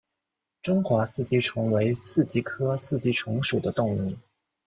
[0.63, 4.17] 中华四极虫为四极科四极虫属的动物。